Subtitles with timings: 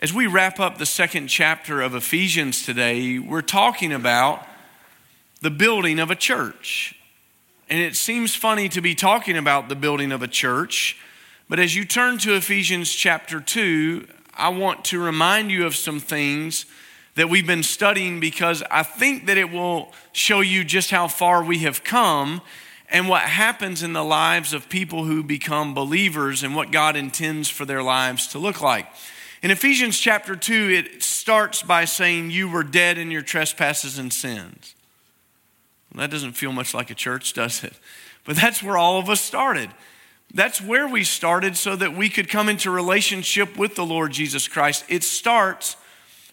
[0.00, 4.46] As we wrap up the second chapter of Ephesians today, we're talking about
[5.40, 6.94] the building of a church.
[7.68, 10.96] And it seems funny to be talking about the building of a church,
[11.48, 14.06] but as you turn to Ephesians chapter 2,
[14.36, 16.64] I want to remind you of some things
[17.16, 21.42] that we've been studying because I think that it will show you just how far
[21.42, 22.40] we have come
[22.88, 27.48] and what happens in the lives of people who become believers and what God intends
[27.48, 28.86] for their lives to look like.
[29.42, 34.12] In Ephesians chapter 2, it starts by saying, You were dead in your trespasses and
[34.12, 34.74] sins.
[35.92, 37.74] Well, that doesn't feel much like a church, does it?
[38.24, 39.70] But that's where all of us started.
[40.34, 44.48] That's where we started so that we could come into relationship with the Lord Jesus
[44.48, 44.84] Christ.
[44.88, 45.76] It starts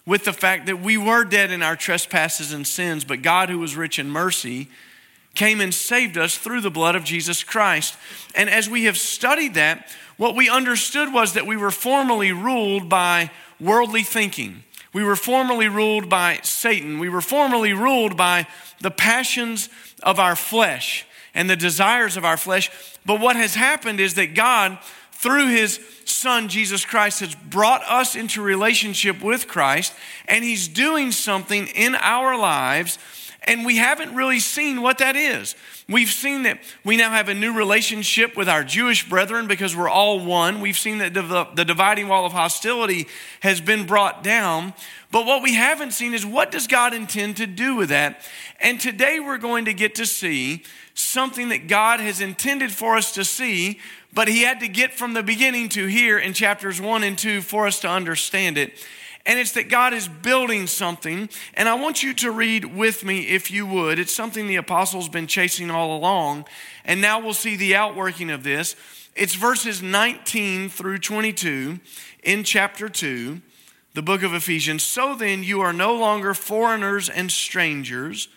[0.06, 3.60] with the fact that we were dead in our trespasses and sins, but God, who
[3.60, 4.68] was rich in mercy,
[5.36, 7.96] came and saved us through the blood of Jesus Christ.
[8.34, 12.90] And as we have studied that, what we understood was that we were formerly ruled
[12.90, 14.64] by worldly thinking.
[14.94, 17.00] We were formerly ruled by Satan.
[17.00, 18.48] We were formerly ruled by
[18.80, 19.70] the passions
[20.02, 22.72] of our flesh and the desires of our flesh.
[23.06, 24.80] But what has happened is that God,
[25.12, 29.94] through his son Jesus Christ, has brought us into relationship with Christ,
[30.30, 32.98] and he's doing something in our lives
[33.46, 35.56] and we haven't really seen what that is.
[35.88, 39.88] We've seen that we now have a new relationship with our Jewish brethren because we're
[39.88, 40.62] all one.
[40.62, 43.08] We've seen that the dividing wall of hostility
[43.42, 44.74] has been brought down.
[45.12, 48.28] But what we haven't seen is what does God intend to do with that?
[48.60, 50.64] And today we're going to get to see
[50.96, 53.80] something that God has intended for us to see,
[54.12, 57.42] but He had to get from the beginning to here in chapters one and two
[57.42, 58.74] for us to understand it
[59.26, 61.30] and it's that God is building something.
[61.56, 63.98] And I want you to read with me, if you would.
[63.98, 66.46] It's something the apostles been chasing all along,
[66.84, 68.76] and now we'll see the outworking of this.
[69.16, 71.80] It's verses 19 through 22
[72.24, 73.42] in chapter 2,
[73.94, 74.84] the book of Ephesians.
[74.84, 78.28] So then, you are no longer foreigners and strangers,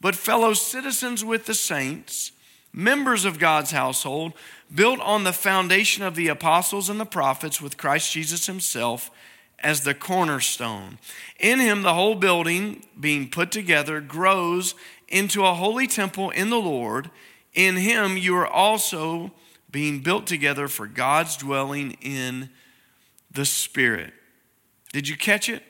[0.00, 2.32] but fellow citizens with the saints,
[2.72, 4.32] members of God's household,
[4.74, 9.10] built on the foundation of the apostles and the prophets with Christ Jesus himself
[9.64, 10.98] as the cornerstone.
[11.40, 14.74] In him, the whole building, being put together, grows
[15.08, 17.10] into a holy temple in the Lord.
[17.54, 19.32] In him, you are also
[19.70, 22.50] being built together for God's dwelling in
[23.30, 24.12] the Spirit.
[24.92, 25.62] Did you catch it?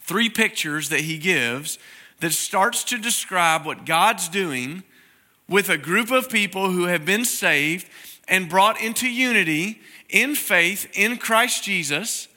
[0.00, 1.78] Three pictures that he gives
[2.20, 4.84] that starts to describe what God's doing
[5.48, 7.88] with a group of people who have been saved
[8.28, 12.28] and brought into unity in faith in Christ Jesus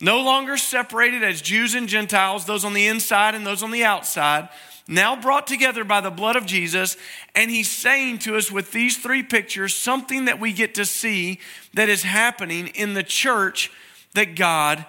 [0.00, 3.84] no longer separated as Jews and Gentiles, those on the inside and those on the
[3.84, 4.48] outside,
[4.88, 6.96] now brought together by the blood of Jesus.
[7.34, 11.38] And he's saying to us with these three pictures something that we get to see
[11.74, 13.70] that is happening in the church
[14.14, 14.84] that God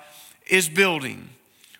[0.47, 1.29] is building.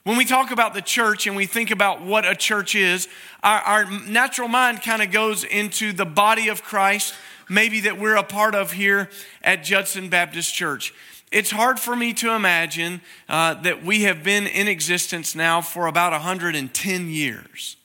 [0.04, 3.08] When we talk about the church and we think about what a church is,
[3.44, 7.14] our, our natural mind kind of goes into the body of Christ,
[7.48, 9.10] maybe that we're a part of here
[9.44, 10.94] at Judson Baptist Church
[11.32, 15.88] it's hard for me to imagine uh, that we have been in existence now for
[15.88, 17.78] about 110 years,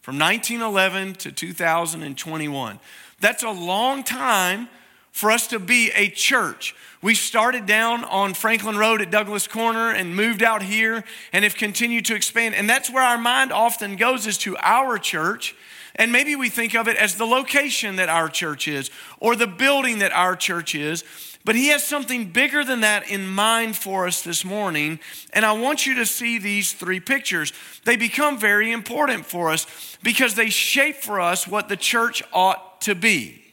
[0.00, 2.78] from 1911 to 2021.
[3.20, 4.68] That's a long time
[5.10, 6.74] for us to be a church.
[7.02, 11.54] We started down on Franklin Road at Douglas Corner and moved out here and have
[11.54, 12.54] continued to expand.
[12.54, 15.54] And that's where our mind often goes is to our church.
[15.96, 18.90] And maybe we think of it as the location that our church is
[19.20, 21.04] or the building that our church is.
[21.44, 24.98] But he has something bigger than that in mind for us this morning.
[25.34, 27.52] And I want you to see these three pictures.
[27.84, 29.66] They become very important for us
[30.02, 33.44] because they shape for us what the church ought to be.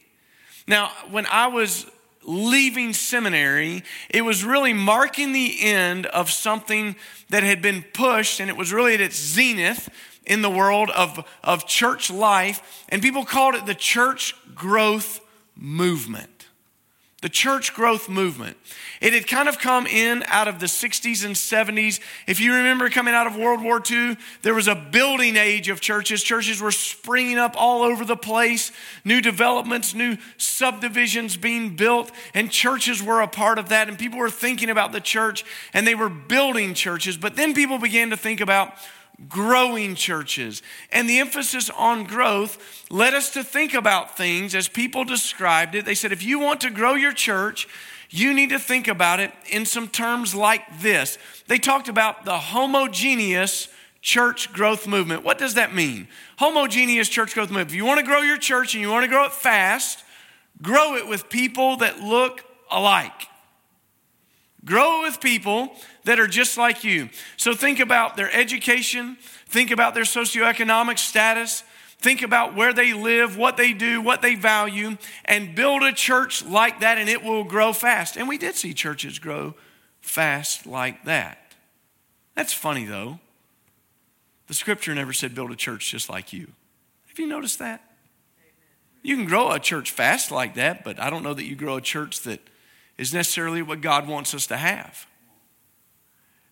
[0.68, 1.86] Now, when I was
[2.24, 6.96] leaving seminary, it was really marking the end of something
[7.30, 9.90] that had been pushed, and it was really at its zenith
[10.26, 12.86] in the world of, of church life.
[12.88, 15.20] And people called it the church growth
[15.58, 16.31] movement
[17.22, 18.58] the church growth movement.
[19.00, 22.00] It had kind of come in out of the 60s and 70s.
[22.26, 25.82] If you remember coming out of World War II, there was a building age of
[25.82, 26.24] churches.
[26.24, 28.72] Churches were springing up all over the place,
[29.06, 33.88] new developments, new subdivisions being built, and churches were a part of that.
[33.88, 37.18] And people were thinking about the church and they were building churches.
[37.18, 38.74] But then people began to think about
[39.30, 40.62] growing churches.
[40.92, 45.86] And the emphasis on growth led us to think about things as people described it.
[45.86, 47.68] They said, if you want to grow your church,
[48.10, 51.18] you need to think about it in some terms like this.
[51.48, 53.70] They talked about the homogeneous
[54.02, 55.24] church growth movement.
[55.24, 56.08] What does that mean?
[56.38, 57.70] Homogeneous church growth movement.
[57.70, 60.04] If you want to grow your church and you want to grow it fast,
[60.62, 63.28] grow it with people that look alike.
[64.64, 65.74] Grow with people
[66.04, 67.10] that are just like you.
[67.38, 69.18] So think about their education,
[69.48, 71.64] think about their socioeconomic status,
[71.98, 76.46] think about where they live, what they do, what they value, and build a church
[76.46, 78.18] like that, and it will grow fast.
[78.18, 79.56] And we did see churches grow
[80.00, 81.38] fast like that.
[82.36, 83.20] That's funny, though.
[84.48, 86.48] The scripture never said build a church just like you.
[87.08, 87.82] Have you noticed that?
[89.04, 91.78] You can grow a church fast like that, but I don't know that you grow
[91.78, 92.40] a church that
[93.02, 95.08] is necessarily what God wants us to have.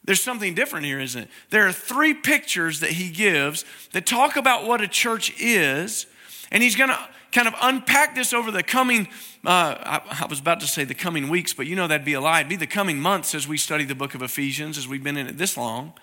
[0.04, 1.30] There's something different here, isn't it?
[1.52, 6.08] There are three pictures that he gives that talk about what a church is,
[6.52, 7.00] and he's going to
[7.32, 9.08] kind of unpack this over the coming,
[9.46, 12.14] uh, I, I, was about to say the coming weeks, but you know that'd be
[12.14, 12.40] a lie.
[12.40, 15.18] It'd be the coming months as we study the book of Ephesians, as we've been
[15.18, 15.94] in it this long.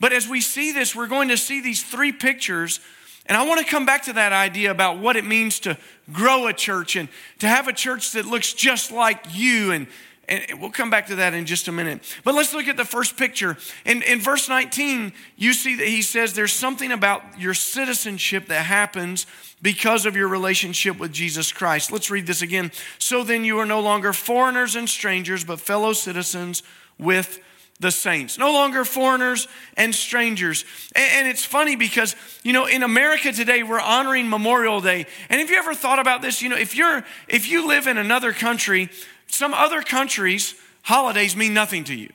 [0.00, 2.80] But as we see this, we're going to see these three pictures
[3.26, 5.78] and I want to come back to that idea about what it means to
[6.12, 9.72] grow a church and to have a church that looks just like you.
[9.72, 9.86] And,
[10.28, 12.02] and we'll come back to that in just a minute.
[12.22, 13.56] But let's look at the first picture.
[13.86, 18.66] In, in verse 19, you see that he says there's something about your citizenship that
[18.66, 19.26] happens
[19.62, 21.90] because of your relationship with Jesus Christ.
[21.90, 22.72] Let's read this again.
[22.98, 26.62] So then you are no longer foreigners and strangers, but fellow citizens
[26.98, 27.40] with
[27.80, 30.64] the saints, no longer foreigners and strangers.
[30.94, 35.06] And, it's funny because, you know, in America today, we're honoring Memorial Day.
[35.28, 36.40] And have you ever thought about this?
[36.40, 38.90] You know, if you're, if you live in another country,
[39.26, 42.10] some other countries, holidays mean nothing to you,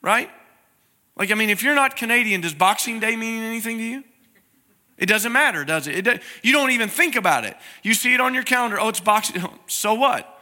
[0.00, 0.30] right?
[1.16, 4.04] Like, I mean, if you're not Canadian, does Boxing Day mean anything to you?
[4.98, 6.06] It doesn't matter, does it?
[6.06, 7.56] it you don't even think about it.
[7.82, 8.80] You see it on your calendar.
[8.80, 9.42] Oh, it's Boxing.
[9.66, 10.35] So what?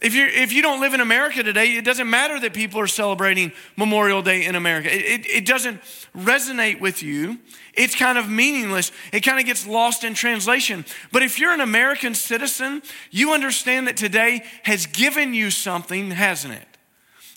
[0.00, 2.86] If, you if you don't live in America today, it doesn't matter that people are
[2.86, 4.94] celebrating Memorial Day in America.
[4.94, 5.80] It, it, it doesn't
[6.16, 7.38] resonate with you.
[7.74, 8.92] It's kind of meaningless.
[9.12, 10.86] It kind of gets lost in translation.
[11.12, 16.54] But if you're an American citizen, you understand that today has given you something, hasn't
[16.54, 16.66] it?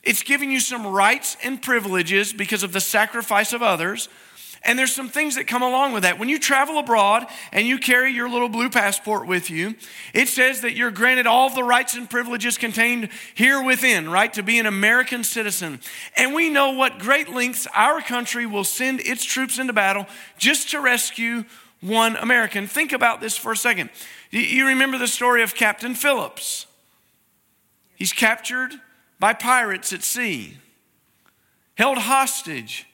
[0.03, 4.07] It's given you some rights and privileges because of the sacrifice of others.
[4.65, 6.17] And there's some things that come along with that.
[6.17, 9.75] When you travel abroad and you carry your little blue passport with you,
[10.13, 14.41] it says that you're granted all the rights and privileges contained here within, right, to
[14.41, 15.81] be an American citizen.
[16.15, 20.07] And we know what great lengths our country will send its troops into battle
[20.37, 21.43] just to rescue
[21.81, 22.65] one American.
[22.65, 23.89] Think about this for a second.
[24.31, 26.67] You remember the story of Captain Phillips.
[27.95, 28.71] He's captured
[29.19, 30.57] by pirates at sea,
[31.75, 32.87] held hostage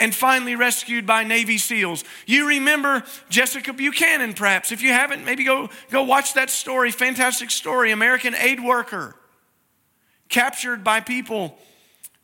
[0.00, 2.02] and finally rescued by Navy SEALs.
[2.26, 4.72] You remember Jessica Buchanan, perhaps.
[4.72, 6.90] If you haven't, maybe go, go watch that story.
[6.90, 7.92] Fantastic story.
[7.92, 9.14] American aid worker
[10.30, 11.58] captured by people,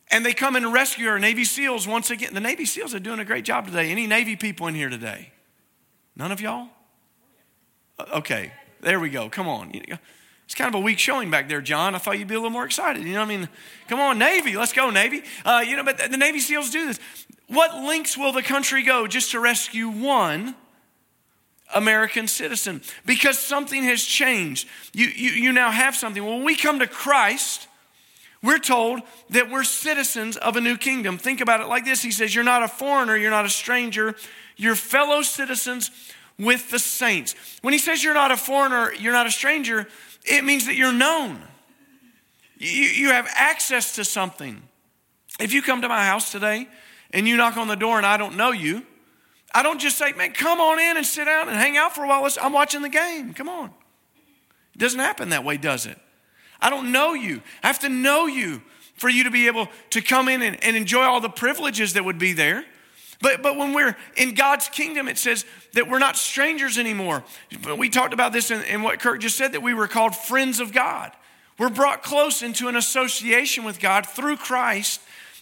[0.09, 1.19] and they come and rescue her.
[1.19, 2.33] Navy SEALs, once again.
[2.33, 3.91] The Navy SEALs are doing a great job today.
[3.91, 5.31] Any Navy people in here today?
[6.15, 6.69] None of y'all?
[8.13, 8.51] Okay,
[8.81, 9.29] there we go.
[9.29, 9.71] Come on.
[9.73, 11.93] It's kind of a weak showing back there, John.
[11.93, 13.03] I thought you'd be a little more excited.
[13.03, 13.49] You know what I mean?
[13.87, 14.55] Come on, Navy.
[14.55, 15.23] Let's go, Navy.
[15.43, 16.99] Uh, you know, but the Navy SEALs do this.
[17.47, 20.55] What lengths will the country go just to rescue one
[21.73, 22.81] American citizen?
[23.05, 24.67] Because something has changed.
[24.93, 26.23] You, you, you now have something.
[26.23, 27.67] When we come to Christ,
[28.43, 31.17] we're told that we're citizens of a new kingdom.
[31.17, 34.15] Think about it like this He says, You're not a foreigner, you're not a stranger,
[34.57, 35.91] you're fellow citizens
[36.37, 37.33] with the saints.
[37.61, 39.87] When He says you're not a foreigner, you're not a stranger,
[40.25, 41.41] it means that you're known.
[42.57, 44.61] You, you have access to something.
[45.39, 46.67] If you come to my house today
[47.11, 48.85] and you knock on the door and I don't know you,
[49.53, 52.03] I don't just say, man, come on in and sit down and hang out for
[52.03, 52.27] a while.
[52.41, 53.33] I'm watching the game.
[53.33, 53.71] Come on.
[54.75, 55.97] It doesn't happen that way, does it?
[56.61, 57.41] I don't know you.
[57.63, 58.61] I have to know you
[58.95, 62.03] for you to be able to come in and, and enjoy all the privileges that
[62.03, 62.65] would be there.
[63.19, 67.23] But, but when we're in God's kingdom, it says that we're not strangers anymore.
[67.77, 70.59] We talked about this in, in what Kirk just said that we were called friends
[70.59, 71.11] of God.
[71.57, 75.01] We're brought close into an association with God through Christ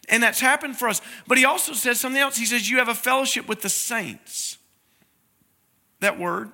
[0.10, 1.02] and that's happened for us.
[1.28, 2.38] But he also says something else.
[2.38, 4.58] He says, You have a fellowship with the saints.
[6.00, 6.52] That word,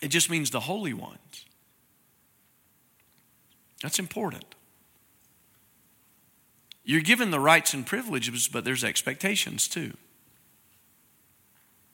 [0.00, 1.44] it just means the holy ones.
[3.82, 4.44] That's important.
[6.84, 9.94] You're given the rights and privileges, but there's expectations too.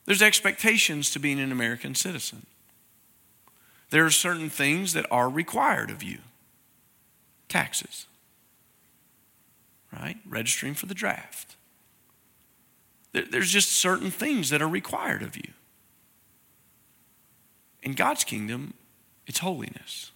[0.04, 2.46] There's expectations to being an American citizen.
[3.90, 6.18] There are certain things that are required of you
[7.48, 8.06] taxes
[10.00, 10.16] right?
[10.26, 11.56] Registering for the draft.
[13.12, 15.52] There's just certain things that are required of you.
[17.82, 18.74] In God's kingdom,
[19.26, 20.10] it's holiness.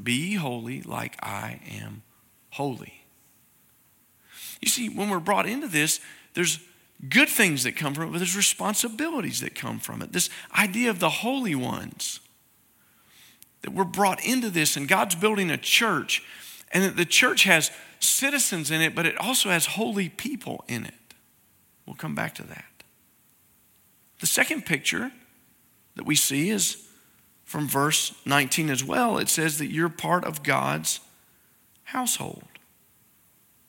[0.00, 2.02] Be holy like I am
[2.50, 3.04] holy.
[4.60, 6.00] You see, when we're brought into this,
[6.34, 6.60] there's
[7.08, 10.12] good things that come from it, but there's responsibilities that come from it.
[10.12, 12.20] This idea of the holy ones,
[13.62, 16.22] that we're brought into this, and God's building a church
[16.72, 20.84] and that the church has citizens in it, but it also has holy people in
[20.84, 20.94] it.
[21.86, 22.64] We'll come back to that.
[24.20, 25.12] The second picture
[25.96, 26.86] that we see is
[27.44, 29.18] from verse 19 as well.
[29.18, 31.00] It says that you're part of God's
[31.84, 32.44] household.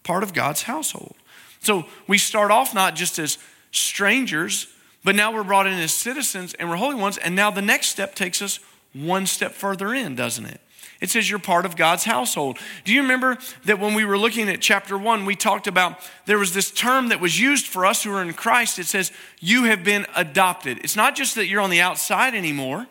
[0.04, 1.16] Part of God's household.
[1.60, 3.38] So we start off not just as
[3.72, 4.68] strangers,
[5.04, 7.18] but now we're brought in as citizens and we're holy ones.
[7.18, 8.60] And now the next step takes us
[8.94, 10.62] one step further in, doesn't it?
[11.02, 12.58] It says you're part of God's household.
[12.86, 16.40] Do you remember that when we were looking at chapter one, we talked about there
[16.40, 18.80] was this term that was used for us who are in Christ?
[18.80, 20.80] It says, You have been adopted.
[20.80, 22.88] It's not just that you're on the outside anymore,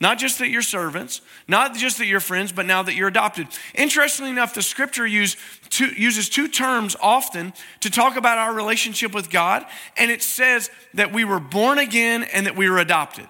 [0.00, 3.46] not just that you're servants, not just that you're friends, but now that you're adopted.
[3.74, 5.36] Interestingly enough, the scripture use
[5.70, 9.64] two, uses two terms often to talk about our relationship with God,
[9.96, 13.26] and it says that we were born again and that we were adopted.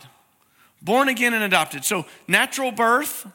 [0.83, 1.85] Born again and adopted.
[1.85, 3.27] So, natural birth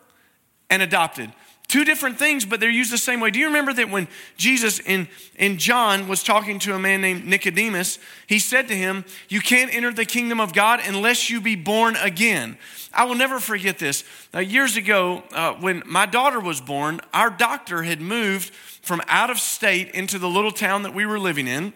[0.70, 1.32] and adopted.
[1.70, 3.30] Two different things, but they're used the same way.
[3.30, 4.08] Do you remember that when
[4.38, 9.06] Jesus in, in John was talking to a man named Nicodemus, he said to him,
[9.30, 12.58] You can't enter the kingdom of God unless you be born again.
[12.92, 14.04] I will never forget this.
[14.34, 19.30] Uh, years ago, uh, when my daughter was born, our doctor had moved from out
[19.30, 21.74] of state into the little town that we were living in.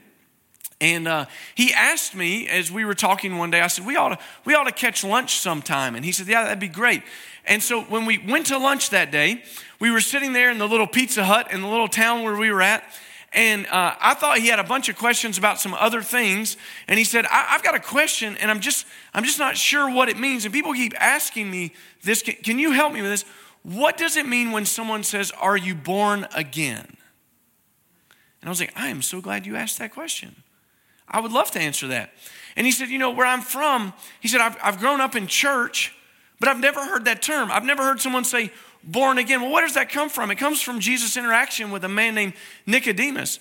[0.84, 4.10] And uh, he asked me as we were talking one day, I said, we ought,
[4.10, 5.96] to, we ought to catch lunch sometime.
[5.96, 7.04] And he said, Yeah, that'd be great.
[7.46, 9.44] And so when we went to lunch that day,
[9.80, 12.52] we were sitting there in the little Pizza Hut in the little town where we
[12.52, 12.84] were at.
[13.32, 16.58] And uh, I thought he had a bunch of questions about some other things.
[16.90, 19.90] And he said, I- have got a question, and I'm just, I'm just not sure
[19.90, 20.44] what it means.
[20.44, 21.72] And people keep asking me
[22.04, 22.22] this.
[22.22, 23.26] Can, can you help me with this?
[23.64, 26.98] What does it mean when someone says, Are you born again?
[28.42, 30.44] And I was like, I am so glad you asked that question.
[31.08, 32.12] I would love to answer that.
[32.56, 35.28] And he said, You know, where I'm from, he said, I've, I've grown up in
[35.28, 35.94] church,
[36.40, 37.52] but I've never heard that term.
[37.52, 38.52] I've never heard someone say
[38.84, 39.42] born again.
[39.42, 40.32] Well, where does that come from?
[40.32, 42.34] It comes from Jesus' interaction with a man named
[42.66, 43.40] Nicodemus,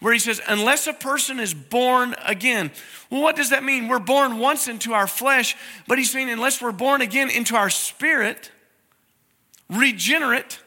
[0.00, 2.70] where he says, Unless a person is born again.
[3.10, 3.88] Well, what does that mean?
[3.88, 5.56] We're born once into our flesh,
[5.86, 8.50] but he's saying, unless we're born again into our spirit,
[9.70, 10.58] regenerate,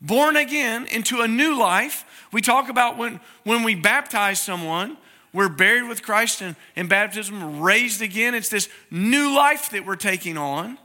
[0.00, 2.04] born again into a new life.
[2.32, 4.96] We talk about when, when we baptize someone,
[5.32, 8.34] we're buried with Christ in, in baptism, raised again.
[8.34, 10.78] It's this new life that we're taking on.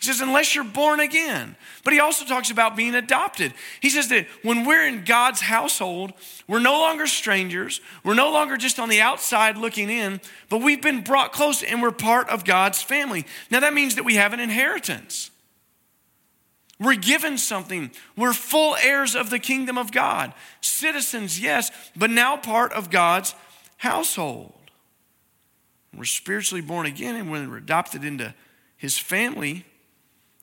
[0.00, 1.56] He says, unless you're born again.
[1.84, 3.52] But he also talks about being adopted.
[3.80, 6.14] He says that when we're in God's household,
[6.48, 7.82] we're no longer strangers.
[8.02, 11.82] We're no longer just on the outside looking in, but we've been brought close and
[11.82, 13.26] we're part of God's family.
[13.50, 15.30] Now that means that we have an inheritance.
[16.80, 17.90] We're given something.
[18.16, 20.32] We're full heirs of the kingdom of God.
[20.62, 23.34] Citizens, yes, but now part of God's
[23.80, 24.52] household.
[25.96, 28.34] We're spiritually born again and when we're adopted into
[28.76, 29.64] his family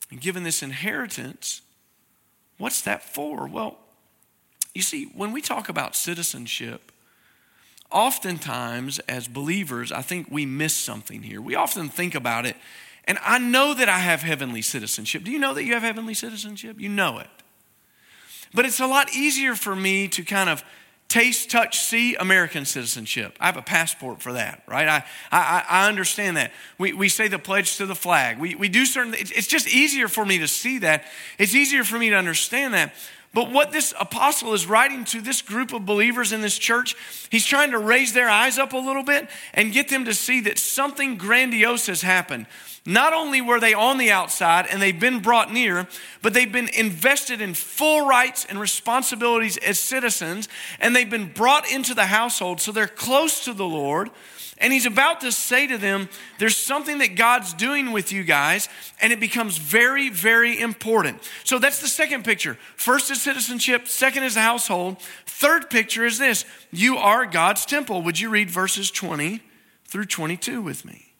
[0.09, 1.61] and given this inheritance,
[2.57, 3.47] what's that for?
[3.47, 3.77] Well,
[4.73, 6.91] you see, when we talk about citizenship,
[7.91, 11.39] oftentimes as believers, I think we miss something here.
[11.39, 12.55] We often think about it,
[13.05, 15.23] and I know that I have heavenly citizenship.
[15.23, 16.79] Do you know that you have heavenly citizenship?
[16.79, 17.29] You know it.
[18.51, 20.63] But it's a lot easier for me to kind of
[21.09, 23.37] taste, touch, see American citizenship.
[23.39, 24.87] I have a passport for that, right?
[24.87, 26.51] I, I, I understand that.
[26.77, 28.39] We, we say the pledge to the flag.
[28.39, 31.05] We, we do certain, it's just easier for me to see that.
[31.37, 32.93] It's easier for me to understand that.
[33.37, 36.95] But what this apostle is writing to this group of believers in this church,
[37.29, 40.41] he's trying to raise their eyes up a little bit and get them to see
[40.41, 42.47] that something grandiose has happened.
[42.83, 45.87] Not only were they on the outside and they've been brought near,
[46.23, 51.71] but they've been invested in full rights and responsibilities as citizens, and they've been brought
[51.71, 54.09] into the household, so they're close to the Lord.
[54.59, 56.09] And he's about to say to them,
[56.39, 61.21] There's something that God's doing with you guys, and it becomes very, very important.
[61.43, 62.57] So that's the second picture.
[62.75, 64.97] First is citizenship, second is a household.
[65.25, 68.01] Third picture is this you are God's temple.
[68.01, 69.41] Would you read verses 20
[69.85, 71.13] through 22 with me?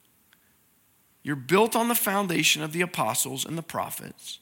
[1.22, 4.40] You're built on the foundation of the apostles and the prophets,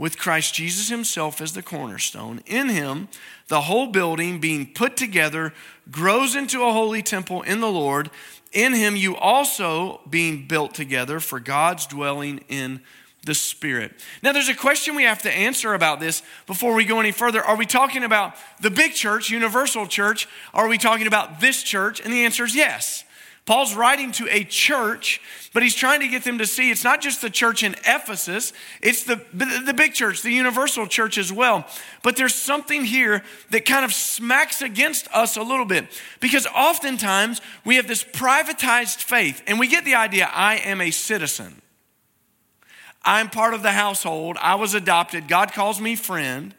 [0.00, 2.40] with Christ Jesus himself as the cornerstone.
[2.46, 3.08] In him,
[3.48, 5.52] the whole building being put together
[5.90, 8.10] grows into a holy temple in the Lord.
[8.50, 12.80] In him, you also being built together for God's dwelling in
[13.26, 13.92] the Spirit.
[14.22, 17.44] Now, there's a question we have to answer about this before we go any further.
[17.44, 20.26] Are we talking about the big church, universal church?
[20.54, 22.00] Are we talking about this church?
[22.00, 23.04] And the answer is yes.
[23.50, 25.20] Paul's writing to a church,
[25.52, 28.52] but he's trying to get them to see it's not just the church in Ephesus,
[28.80, 31.66] it's the, the big church, the universal church as well.
[32.04, 35.88] But there's something here that kind of smacks against us a little bit
[36.20, 40.92] because oftentimes we have this privatized faith and we get the idea I am a
[40.92, 41.60] citizen.
[43.02, 44.36] I'm part of the household.
[44.40, 45.26] I was adopted.
[45.26, 46.54] God calls me friend.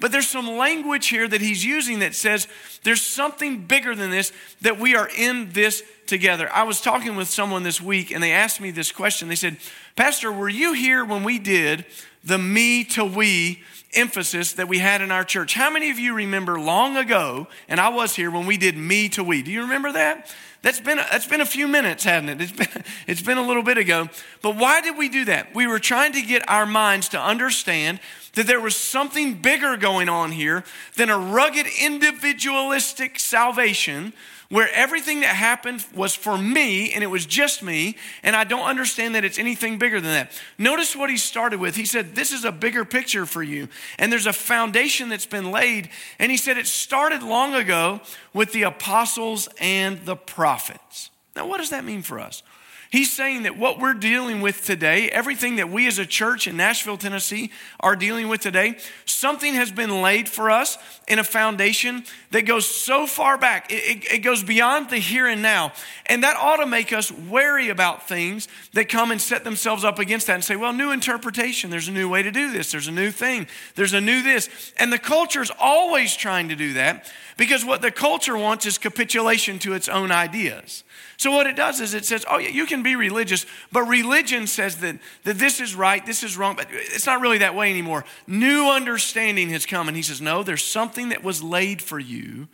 [0.00, 2.46] But there's some language here that he's using that says
[2.84, 6.48] there's something bigger than this, that we are in this together.
[6.52, 9.28] I was talking with someone this week and they asked me this question.
[9.28, 9.56] They said,
[9.96, 11.84] Pastor, were you here when we did
[12.22, 13.62] the me to we
[13.94, 15.54] emphasis that we had in our church?
[15.54, 19.08] How many of you remember long ago, and I was here when we did me
[19.10, 19.42] to we?
[19.42, 20.32] Do you remember that?
[20.62, 22.40] That's been, that's been a few minutes, hasn't it?
[22.40, 24.08] It's been, it's been a little bit ago.
[24.42, 25.54] But why did we do that?
[25.54, 28.00] We were trying to get our minds to understand
[28.34, 30.64] that there was something bigger going on here
[30.96, 34.12] than a rugged individualistic salvation
[34.50, 38.66] where everything that happened was for me and it was just me, and I don't
[38.66, 40.32] understand that it's anything bigger than that.
[40.56, 41.76] Notice what he started with.
[41.76, 45.50] He said, This is a bigger picture for you, and there's a foundation that's been
[45.50, 45.90] laid.
[46.18, 48.00] And he said, It started long ago
[48.32, 51.10] with the apostles and the prophets.
[51.36, 52.42] Now, what does that mean for us?
[52.90, 56.56] He's saying that what we're dealing with today, everything that we as a church in
[56.56, 62.04] Nashville, Tennessee are dealing with today, something has been laid for us in a foundation
[62.30, 63.70] that goes so far back.
[63.70, 65.72] It, it, it, goes beyond the here and now.
[66.06, 69.98] And that ought to make us wary about things that come and set themselves up
[69.98, 71.68] against that and say, well, new interpretation.
[71.68, 72.72] There's a new way to do this.
[72.72, 73.48] There's a new thing.
[73.74, 74.72] There's a new this.
[74.78, 79.58] And the culture's always trying to do that because what the culture wants is capitulation
[79.60, 80.84] to its own ideas.
[81.18, 84.46] So, what it does is it says, oh, yeah, you can be religious, but religion
[84.46, 87.70] says that, that this is right, this is wrong, but it's not really that way
[87.70, 88.04] anymore.
[88.28, 89.88] New understanding has come.
[89.88, 92.46] And he says, no, there's something that was laid for you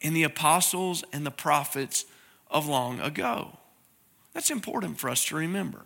[0.00, 2.04] in the apostles and the prophets
[2.50, 3.56] of long ago.
[4.32, 5.82] That's important for us to remember.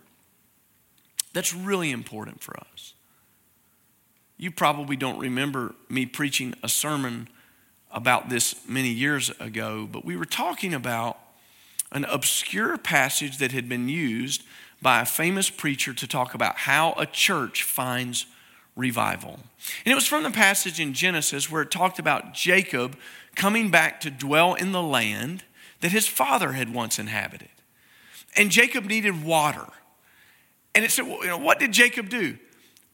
[1.33, 2.95] That's really important for us.
[4.37, 7.27] You probably don't remember me preaching a sermon
[7.91, 11.19] about this many years ago, but we were talking about
[11.91, 14.43] an obscure passage that had been used
[14.81, 18.25] by a famous preacher to talk about how a church finds
[18.75, 19.39] revival.
[19.85, 22.97] And it was from the passage in Genesis where it talked about Jacob
[23.35, 25.43] coming back to dwell in the land
[25.81, 27.49] that his father had once inhabited.
[28.35, 29.65] And Jacob needed water.
[30.73, 32.37] And it said, well, you know, what did Jacob do?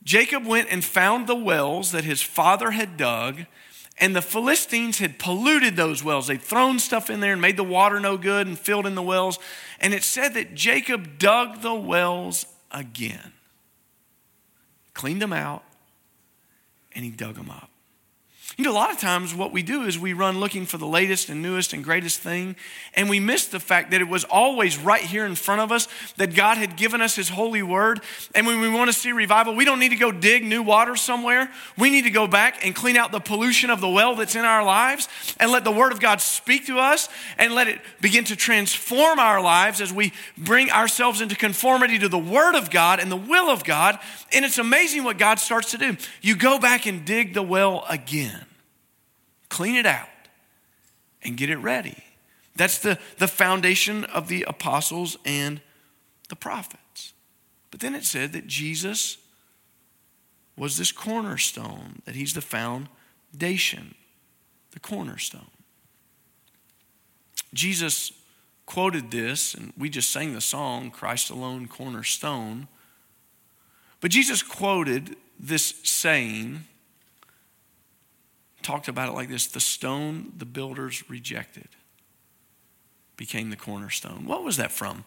[0.03, 3.45] Jacob went and found the wells that his father had dug
[4.01, 6.25] and the Philistines had polluted those wells.
[6.25, 9.01] They'd thrown stuff in there and made the water no good and filled in the
[9.03, 9.37] wells.
[9.79, 13.31] And it said that Jacob dug the wells again,
[14.95, 15.63] cleaned them out,
[16.93, 17.69] and he dug them up.
[18.57, 20.87] You know, a lot of times what we do is we run looking for the
[20.87, 22.57] latest and newest and greatest thing,
[22.93, 25.87] and we miss the fact that it was always right here in front of us,
[26.17, 28.01] that God had given us His holy word.
[28.35, 30.97] And when we want to see revival, we don't need to go dig new water
[30.97, 31.49] somewhere.
[31.77, 34.43] We need to go back and clean out the pollution of the well that's in
[34.43, 35.07] our lives
[35.39, 39.17] and let the word of God speak to us and let it begin to transform
[39.17, 43.15] our lives as we bring ourselves into conformity to the word of God and the
[43.15, 43.97] will of God.
[44.33, 45.95] And it's amazing what God starts to do.
[46.21, 48.40] You go back and dig the well again
[49.51, 50.07] clean it out,
[51.21, 52.03] and get it ready.
[52.55, 55.59] That's the, the foundation of the apostles and
[56.29, 57.13] the prophets.
[57.69, 59.17] But then it said that Jesus
[60.55, 63.95] was this cornerstone, that he's the foundation,
[64.71, 65.51] the cornerstone.
[67.53, 68.13] Jesus
[68.65, 72.69] quoted this, and we just sang the song, Christ alone, cornerstone.
[73.99, 76.63] But Jesus quoted this saying
[78.63, 81.69] talked about it like this the stone the builders rejected
[83.21, 84.25] became the cornerstone.
[84.25, 85.03] What was that from?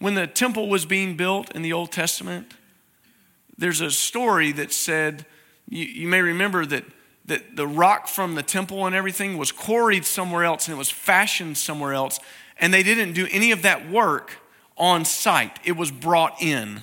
[0.00, 2.54] When the temple was being built in the Old Testament,
[3.56, 5.26] there's a story that said,
[5.68, 6.84] you, you may remember that,
[7.26, 10.90] that the rock from the temple and everything was quarried somewhere else and it was
[10.90, 12.18] fashioned somewhere else,
[12.58, 14.38] and they didn't do any of that work
[14.76, 15.60] on site.
[15.64, 16.80] It was brought in.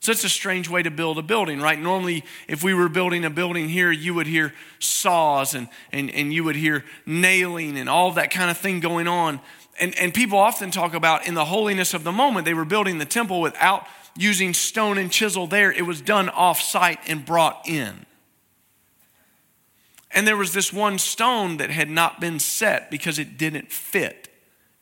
[0.00, 1.78] So it's a strange way to build a building, right?
[1.78, 6.32] Normally, if we were building a building here, you would hear saws and, and, and
[6.32, 9.40] you would hear nailing and all that kind of thing going on.
[9.78, 12.96] And, and people often talk about in the holiness of the moment, they were building
[12.96, 13.86] the temple without
[14.16, 15.70] using stone and chisel there.
[15.70, 18.06] It was done off site and brought in.
[20.12, 24.28] And there was this one stone that had not been set because it didn't fit,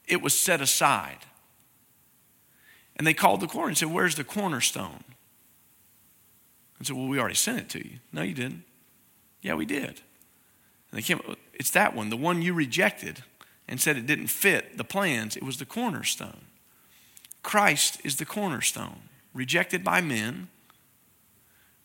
[0.06, 1.18] it was set aside.
[2.98, 5.04] And they called the corner and said, Where's the cornerstone?
[6.78, 7.98] And said, Well, we already sent it to you.
[8.12, 8.64] No, you didn't.
[9.40, 10.00] Yeah, we did.
[10.90, 11.20] And they came,
[11.54, 13.22] it's that one, the one you rejected
[13.68, 15.36] and said it didn't fit the plans.
[15.36, 16.46] It was the cornerstone.
[17.42, 20.48] Christ is the cornerstone, rejected by men,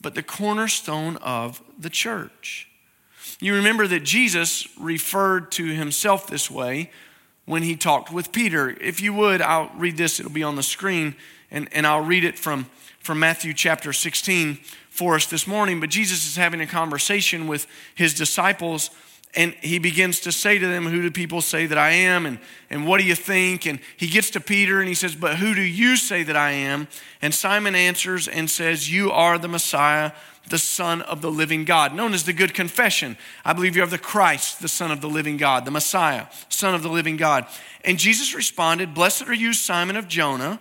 [0.01, 2.69] but the cornerstone of the church.
[3.39, 6.91] You remember that Jesus referred to himself this way
[7.45, 8.69] when he talked with Peter.
[8.81, 11.15] If you would, I'll read this, it'll be on the screen,
[11.51, 12.67] and, and I'll read it from,
[12.99, 14.59] from Matthew chapter 16.
[14.89, 18.91] for us this morning, but Jesus is having a conversation with his disciples
[19.35, 22.25] and he begins to say to them, Who do people say that I am?
[22.25, 23.65] And, and what do you think?
[23.65, 26.51] And he gets to Peter and he says, But who do you say that I
[26.51, 26.87] am?
[27.21, 30.11] And Simon answers and says, You are the Messiah,
[30.49, 33.17] the Son of the living God, known as the Good Confession.
[33.43, 36.75] I believe you are the Christ, the Son of the living God, the Messiah, Son
[36.75, 37.47] of the living God.
[37.83, 40.59] And Jesus responded, Blessed are you, Simon of Jonah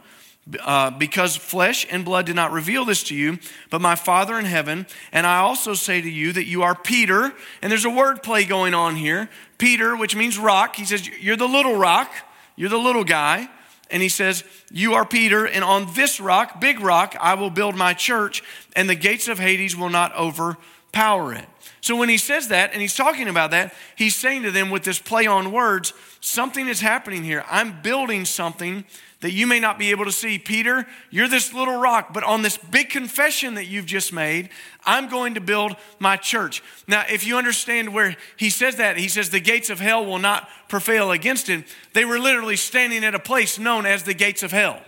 [0.61, 3.39] uh, because flesh and blood did not reveal this to you,
[3.71, 4.87] but my Father in heaven.
[5.13, 7.33] And I also say to you that you are Peter.
[7.61, 9.31] And there's a word play going on here.
[9.59, 10.77] Peter, which means rock.
[10.77, 12.11] He says, You're the little rock.
[12.57, 13.49] You're the little guy.
[13.93, 17.77] And he says, You are Peter, and on this rock, big rock, I will build
[17.77, 18.43] my church,
[18.75, 21.45] and the gates of Hades will not overpower it.
[21.83, 24.85] So when he says that, and he's talking about that, he's saying to them with
[24.85, 27.45] this play on words, something is happening here.
[27.51, 28.85] I'm building something
[29.23, 30.39] that you may not be able to see.
[30.39, 34.51] Peter, you're this little rock, but on this big confession that you've just made,
[34.85, 36.63] I'm going to build my church.
[36.87, 40.19] Now, if you understand where he says that, he says the gates of hell will
[40.19, 41.65] not prevail against it.
[41.95, 44.83] They were literally standing at a place known as the gates of hell.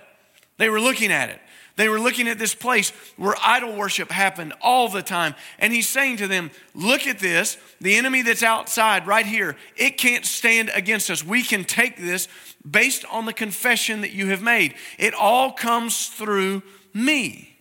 [0.59, 1.41] They were looking at it.
[1.77, 5.35] They were looking at this place where idol worship happened all the time.
[5.59, 7.57] And he's saying to them, Look at this.
[7.81, 11.25] The enemy that's outside right here, it can't stand against us.
[11.25, 12.29] We can take this
[12.69, 14.75] based on the confession that you have made.
[14.99, 17.59] It all comes through me.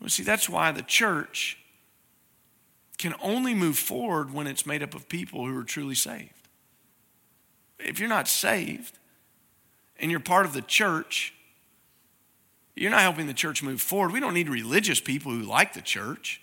[0.00, 1.58] Well, see, that's why the church
[2.98, 6.32] can only move forward when it's made up of people who are truly saved.
[7.78, 8.98] If you're not saved
[9.98, 11.34] and you're part of the church,
[12.76, 14.12] you're not helping the church move forward.
[14.12, 16.42] We don't need religious people who like the church.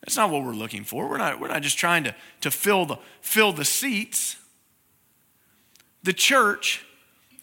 [0.00, 1.08] That's not what we're looking for.
[1.08, 4.36] We're not, we're not just trying to, to fill, the, fill the seats.
[6.04, 6.86] The church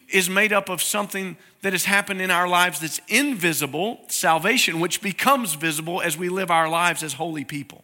[0.07, 5.01] is made up of something that has happened in our lives that's invisible, salvation, which
[5.01, 7.83] becomes visible as we live our lives as holy people.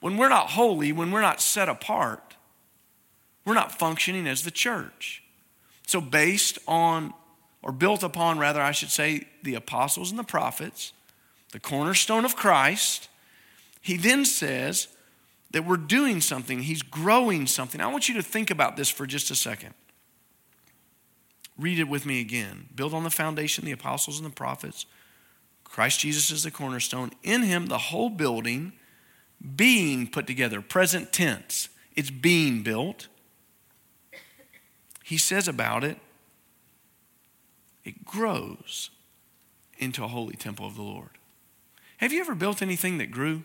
[0.00, 2.36] When we're not holy, when we're not set apart,
[3.44, 5.22] we're not functioning as the church.
[5.86, 7.14] So, based on,
[7.66, 10.92] or built upon, rather, I should say, the apostles and the prophets,
[11.50, 13.08] the cornerstone of Christ,
[13.80, 14.86] he then says,
[15.50, 17.80] that we're doing something, He's growing something.
[17.80, 19.74] I want you to think about this for just a second.
[21.58, 22.68] Read it with me again.
[22.74, 24.86] Build on the foundation, the apostles and the prophets.
[25.64, 27.10] Christ Jesus is the cornerstone.
[27.24, 28.74] In Him, the whole building
[29.56, 33.08] being put together, present tense, it's being built.
[35.02, 35.98] He says about it,
[37.86, 38.90] it grows
[39.78, 41.10] into a holy temple of the Lord.
[41.98, 43.44] Have you ever built anything that grew?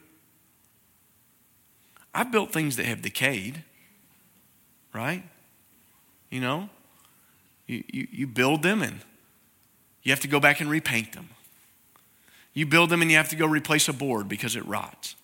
[2.13, 3.63] I've built things that have decayed,
[4.93, 5.23] right?
[6.31, 6.69] You know,
[7.67, 9.01] you, you, you build them and
[10.01, 11.29] you have to go back and repaint them.
[12.53, 15.15] You build them and you have to go replace a board because it rots.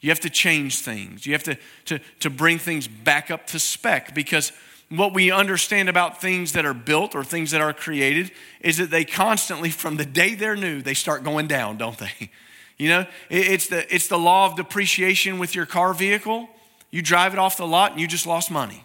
[0.00, 1.26] You have to change things.
[1.26, 4.50] You have to, to, to bring things back up to spec because
[4.88, 8.90] what we understand about things that are built or things that are created is that
[8.90, 12.30] they constantly, from the day they're new, they start going down, don't they?
[12.78, 16.46] You know, it's the, it's the law of depreciation with your car vehicle.
[16.90, 18.84] You drive it off the lot and you just lost money,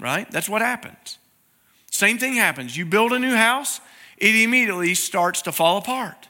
[0.00, 0.30] right?
[0.30, 1.18] That's what happens.
[1.90, 2.74] Same thing happens.
[2.74, 3.82] You build a new house,
[4.16, 6.28] it immediately starts to fall apart.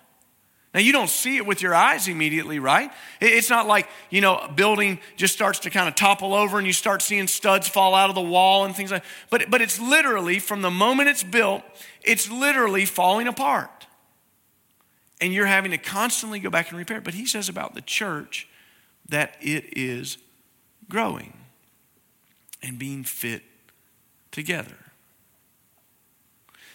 [0.76, 2.92] Now, you don't see it with your eyes immediately, right?
[3.18, 6.66] It's not like, you know, a building just starts to kind of topple over and
[6.66, 9.08] you start seeing studs fall out of the wall and things like that.
[9.30, 11.62] But, but it's literally, from the moment it's built,
[12.02, 13.86] it's literally falling apart
[15.18, 17.00] and you're having to constantly go back and repair.
[17.00, 18.46] But he says about the church
[19.08, 20.18] that it is
[20.90, 21.38] growing
[22.62, 23.44] and being fit
[24.30, 24.76] together.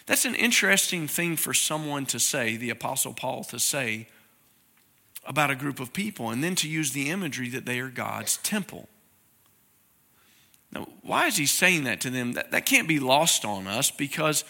[0.06, 4.08] That's an interesting thing for someone to say, the Apostle Paul to say
[5.24, 8.38] about a group of people, and then to use the imagery that they are God's
[8.38, 8.88] temple.
[10.72, 12.32] Now, why is he saying that to them?
[12.32, 14.44] That, that can't be lost on us because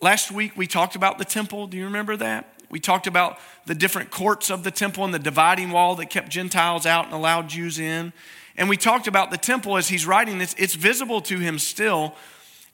[0.00, 1.66] last week we talked about the temple.
[1.66, 2.54] Do you remember that?
[2.70, 6.30] We talked about the different courts of the temple and the dividing wall that kept
[6.30, 8.12] Gentiles out and allowed Jews in.
[8.56, 12.14] And we talked about the temple as he's writing this, it's visible to him still.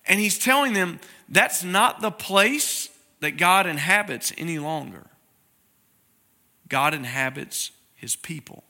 [0.07, 2.89] And he's telling them that's not the place
[3.21, 5.07] that God inhabits any longer.
[6.69, 8.65] God inhabits his people.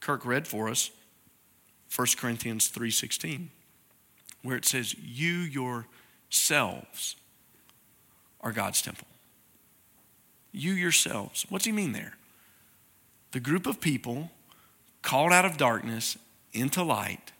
[0.00, 0.90] Kirk read for us
[1.94, 3.50] 1 Corinthians 3:16
[4.42, 5.34] where it says you
[6.30, 7.16] yourselves
[8.40, 9.08] are God's temple.
[10.52, 11.46] You yourselves.
[11.48, 12.16] What's he mean there?
[13.32, 14.30] The group of people
[15.02, 16.16] called out of darkness
[16.52, 17.32] into light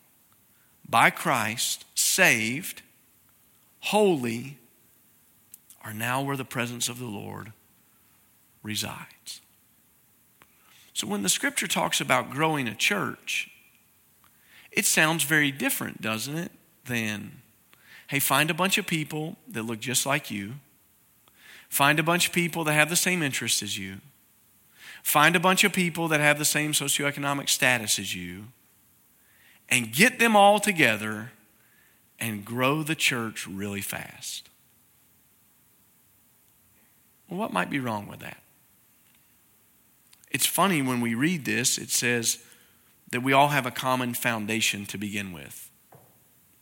[0.88, 1.84] by Christ,
[2.16, 2.81] saved,
[3.81, 4.57] holy,
[5.85, 7.52] are now where the presence of the Lord
[8.62, 9.42] resides.
[10.94, 13.50] So when the scripture talks about growing a church,
[14.72, 16.52] it sounds very different, doesn't it?
[16.87, 17.42] Than,
[18.07, 20.55] hey, find a bunch of people that look just like you,
[21.68, 23.96] find a bunch of people that have the same interests as you,
[25.02, 28.44] find a bunch of people that have the same socioeconomic status as you,
[29.68, 31.33] and get them all together
[32.18, 34.48] and grow the church really fast.
[37.29, 38.42] Well, what might be wrong with that?
[40.31, 42.38] It's funny when we read this, it says
[43.11, 45.70] that we all have a common foundation to begin with.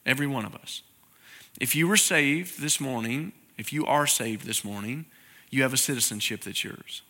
[0.04, 0.82] Every one of us.
[1.60, 5.06] If you were saved this morning, if you are saved this morning,
[5.50, 7.02] you have a citizenship that's yours.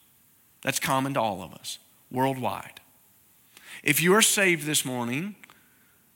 [0.63, 1.79] That's common to all of us,
[2.11, 2.81] worldwide.
[3.83, 5.35] If you are saved this morning,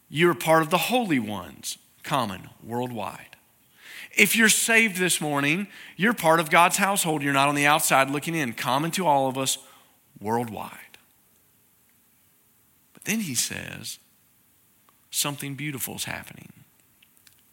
[0.08, 3.36] you're part of the holy ones, common, worldwide.
[4.16, 7.22] If you're saved this morning, you're part of God's household.
[7.22, 9.58] You're not on the outside looking in, common to all of us
[10.18, 10.72] worldwide.
[12.94, 13.98] But then he says,
[15.10, 16.52] something beautiful is happening.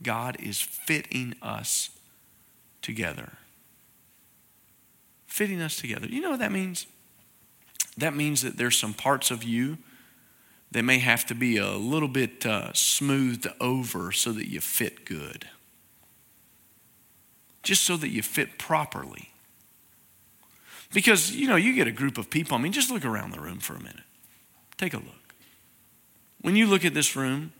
[0.02, 1.90] God is fitting us
[2.82, 3.34] together.
[5.28, 6.08] Fitting us together.
[6.08, 6.88] You know what that means?
[7.98, 9.80] That means that there's some parts of you
[10.76, 15.06] that may have to be a little bit uh, smoothed over so that you fit
[15.06, 15.48] good
[17.64, 19.32] just so that you fit properly.
[20.94, 23.40] Because, you know, you get a group of people, I mean, just look around the
[23.40, 24.04] room for a minute.
[24.78, 25.34] Take a look.
[26.42, 27.54] When you look at this room,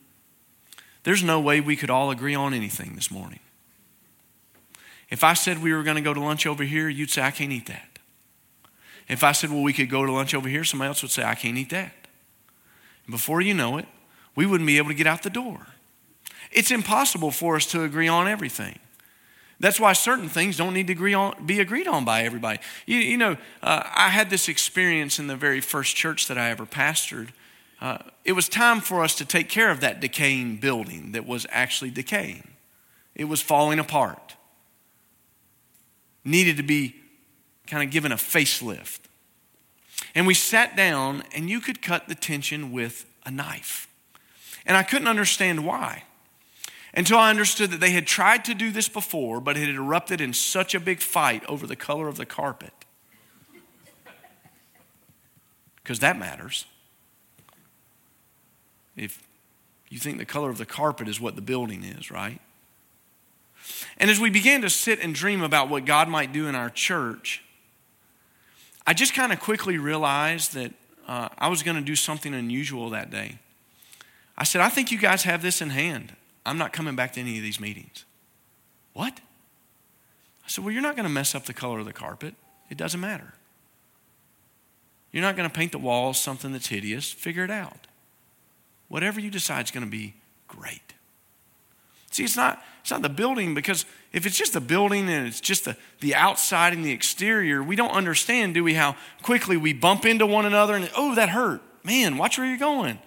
[1.04, 3.40] there's no way we could all agree on anything this morning.
[5.10, 7.32] If I said we were going to go to lunch over here, you'd say, I
[7.32, 7.98] can't eat that.
[9.08, 11.24] If I said, well, we could go to lunch over here, somebody else would say,
[11.24, 11.94] I can't eat that.
[13.06, 13.86] And before you know it,
[14.36, 15.68] we wouldn't be able to get out the door.
[16.52, 18.80] It's impossible for us to agree on everything.
[19.60, 22.60] That's why certain things don't need to agree on, be agreed on by everybody.
[22.86, 26.50] You, you know, uh, I had this experience in the very first church that I
[26.50, 27.30] ever pastored.
[27.80, 31.46] Uh, it was time for us to take care of that decaying building that was
[31.50, 32.50] actually decaying.
[33.16, 34.36] It was falling apart.
[36.26, 36.96] Needed to be
[37.68, 39.00] kind of given a facelift.
[40.16, 43.88] And we sat down, and you could cut the tension with a knife.
[44.66, 46.04] And I couldn't understand why
[46.96, 50.22] until I understood that they had tried to do this before, but it had erupted
[50.22, 52.72] in such a big fight over the color of the carpet.
[55.84, 56.66] Because that matters.
[58.96, 59.22] If
[59.90, 62.40] you think the color of the carpet is what the building is, right?
[63.98, 66.70] And as we began to sit and dream about what God might do in our
[66.70, 67.44] church,
[68.88, 70.74] I just kind of quickly realized that
[71.08, 73.40] uh, I was going to do something unusual that day.
[74.38, 76.16] I said, I think you guys have this in hand.
[76.46, 78.06] I'm not coming back to any of these meetings.
[78.94, 79.20] What?
[80.46, 82.36] I said, Well, you're not going to mess up the color of the carpet.
[82.70, 83.34] It doesn't matter.
[85.12, 87.12] You're not going to paint the walls something that's hideous.
[87.12, 87.88] Figure it out.
[88.90, 90.16] Whatever you decide is going to be
[90.48, 90.94] great.
[92.12, 95.42] See, it's not, it's not the building because if it's just the building and it's
[95.42, 99.74] just the, the outside and the exterior, we don't understand, do we, how quickly we
[99.74, 101.64] bump into one another and, oh, that hurt.
[101.84, 103.00] Man, watch where you're going.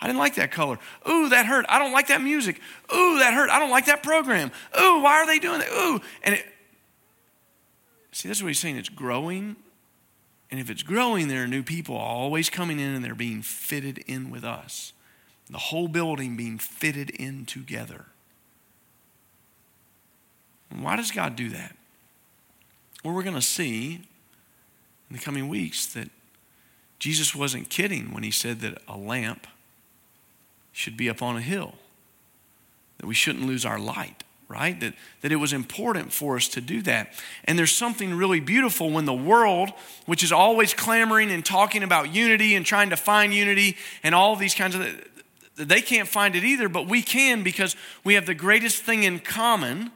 [0.00, 0.78] I didn't like that color.
[1.06, 1.66] Ooh, that hurt.
[1.68, 2.62] I don't like that music.
[2.94, 3.50] Ooh, that hurt.
[3.50, 4.52] I don't like that program.
[4.80, 5.70] Ooh, why are they doing that?
[5.70, 6.00] Ooh.
[6.22, 6.46] And it,
[8.12, 8.78] see, this is what he's saying.
[8.78, 9.56] It's growing.
[10.50, 13.98] And if it's growing, there are new people always coming in and they're being fitted
[14.06, 14.94] in with us.
[15.50, 18.06] The whole building being fitted in together.
[20.70, 21.76] Why does God do that?
[23.04, 24.00] Well, we're going to see
[25.08, 26.10] in the coming weeks that
[26.98, 29.46] Jesus wasn't kidding when he said that a lamp
[30.72, 31.74] should be up on a hill,
[32.98, 34.78] that we shouldn't lose our light, right?
[34.80, 37.12] That, that it was important for us to do that.
[37.44, 39.70] And there's something really beautiful when the world,
[40.06, 44.36] which is always clamoring and talking about unity and trying to find unity and all
[44.36, 44.84] these kinds of
[45.56, 49.18] they can't find it either, but we can because we have the greatest thing in
[49.18, 49.90] common,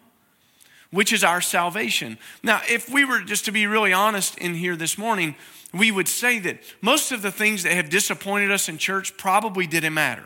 [0.90, 2.18] which is our salvation.
[2.42, 5.36] Now, if we were just to be really honest in here this morning,
[5.72, 9.66] we would say that most of the things that have disappointed us in church probably
[9.66, 10.24] didn't matter.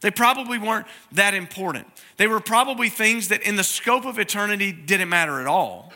[0.00, 1.86] They probably weren't that important.
[2.16, 5.92] They were probably things that, in the scope of eternity, didn't matter at all.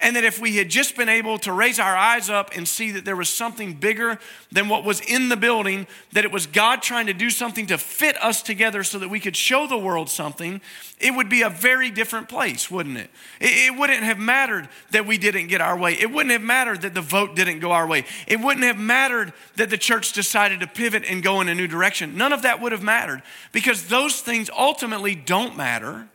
[0.00, 2.92] And that if we had just been able to raise our eyes up and see
[2.92, 4.18] that there was something bigger
[4.52, 7.78] than what was in the building, that it was God trying to do something to
[7.78, 10.60] fit us together so that we could show the world something,
[11.00, 13.10] it would be a very different place, wouldn't it?
[13.40, 15.94] It, wouldn't have mattered that we didn't get our way.
[15.94, 18.04] It wouldn't have mattered that the vote didn't go our way.
[18.26, 21.66] It wouldn't have mattered that the church decided to pivot and go in a new
[21.66, 22.16] direction.
[22.16, 26.08] None of that would have mattered because those things ultimately don't matter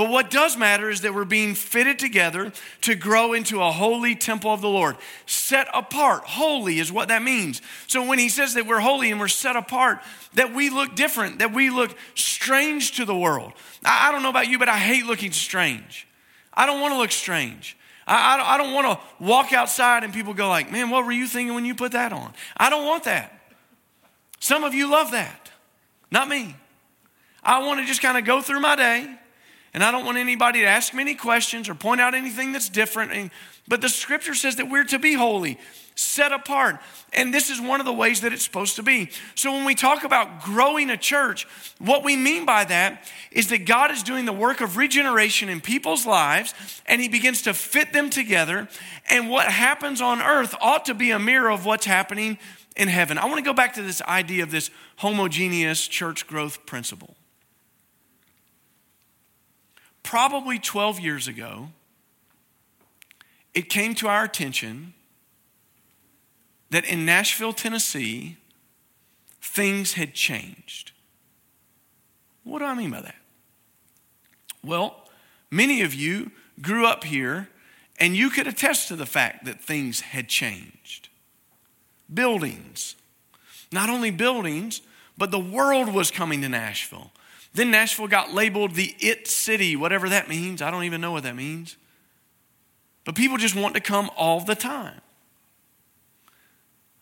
[0.00, 4.14] But what does matter is that we're being fitted together to grow into a holy
[4.14, 4.96] temple of the Lord.
[5.26, 6.22] Set apart.
[6.24, 7.60] Holy is what that means.
[7.86, 9.98] So when he says that we're holy and we're set apart,
[10.32, 13.52] that we look different, that we look strange to the world.
[13.84, 16.08] I, don't know about you, but I hate looking strange.
[16.54, 17.76] I don't want to look strange.
[18.06, 21.26] I, I don't want to walk outside and people go like, man, what were you
[21.26, 22.32] thinking when you put that on?
[22.56, 23.38] I don't want that.
[24.38, 25.50] Some of you love that.
[26.10, 26.56] Not me.
[27.44, 29.19] I want to just kind of go through my day
[29.72, 32.68] and I don't want anybody to ask me any questions or point out anything that's
[32.68, 33.30] different.
[33.68, 35.58] But the scripture says that we're to be holy,
[35.94, 36.80] set apart.
[37.12, 39.10] And this is one of the ways that it's supposed to be.
[39.36, 41.46] So when we talk about growing a church,
[41.78, 45.60] what we mean by that is that God is doing the work of regeneration in
[45.60, 46.52] people's lives
[46.86, 48.66] and He begins to fit them together.
[49.08, 52.38] And what happens on earth ought to be a mirror of what's happening
[52.74, 53.18] in heaven.
[53.18, 57.14] I want to go back to this idea of this homogeneous church growth principle
[60.10, 61.68] probably 12 years ago,
[63.54, 64.92] it came to our attention
[66.70, 68.36] that in Nashville, Tennessee,
[69.40, 70.90] things had changed.
[72.42, 73.14] What do I mean by that?
[74.64, 75.08] Well,
[75.48, 77.48] many of you grew up here
[78.00, 81.08] and you could attest to the fact that things had changed.
[82.12, 82.96] Buildings,
[83.70, 84.82] not only buildings,
[85.16, 87.12] but the world was coming to Nashville.
[87.52, 90.62] Then Nashville got labeled the it city, whatever that means.
[90.62, 91.76] I don't even know what that means.
[93.04, 95.00] But people just want to come all the time.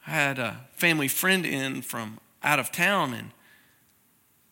[0.07, 3.31] I had a family friend in from out of town, and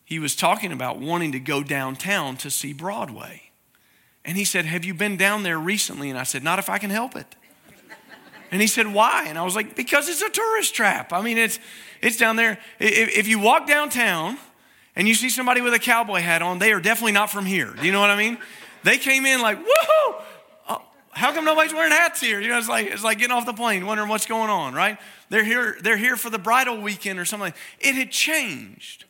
[0.05, 3.43] he was talking about wanting to go downtown to see Broadway.
[4.23, 6.09] And he said, Have you been down there recently?
[6.09, 7.35] And I said, Not if I can help it.
[8.51, 9.25] And he said, Why?
[9.27, 11.11] And I was like, Because it's a tourist trap.
[11.11, 11.59] I mean, it's,
[12.01, 12.59] it's down there.
[12.79, 14.37] If, if you walk downtown,
[14.97, 17.71] and you see somebody with a cowboy hat on, they are definitely not from here.
[17.79, 18.39] Do you know what I mean?
[18.83, 20.21] They came in like, woohoo!
[20.67, 20.81] Oh,
[21.11, 22.41] how come nobody's wearing hats here?
[22.41, 24.97] You know, it's like it's like getting off the plane, wondering what's going on, right?
[25.29, 27.53] They're here, they're here for the bridal weekend or something.
[27.79, 29.05] It had changed.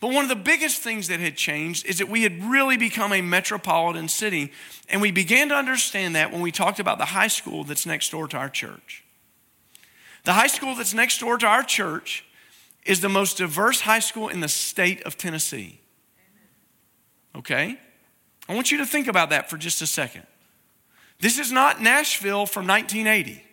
[0.00, 3.12] But one of the biggest things that had changed is that we had really become
[3.12, 4.50] a metropolitan city.
[4.88, 8.10] And we began to understand that when we talked about the high school that's next
[8.10, 9.04] door to our church.
[10.24, 12.24] The high school that's next door to our church
[12.84, 15.80] is the most diverse high school in the state of Tennessee.
[17.36, 17.78] Okay?
[18.48, 20.26] I want you to think about that for just a second.
[21.20, 23.44] This is not Nashville from 1980.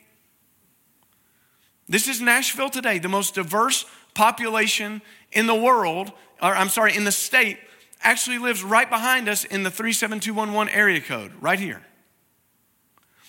[1.90, 6.12] This is Nashville today, the most diverse population in the world,
[6.42, 7.58] or I'm sorry, in the state,
[8.02, 11.82] actually lives right behind us in the 37211 area code, right here.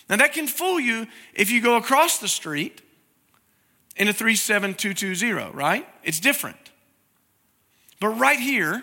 [0.09, 2.81] Now, that can fool you if you go across the street
[3.99, 5.87] in a 37220, right?
[6.03, 6.57] It's different.
[7.99, 8.81] But right here,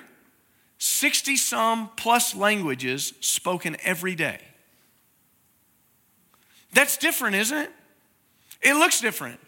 [0.78, 4.38] 60 some plus languages spoken every day.
[6.74, 7.70] That's different, isn't it?
[8.60, 9.40] It looks different.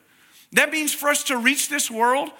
[0.52, 2.30] That means for us to reach this world,